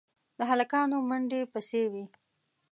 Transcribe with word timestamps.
د 0.37 0.39
هلکانو 0.51 0.97
منډې 1.09 1.41
پسې 1.51 1.83
وې. 1.91 2.05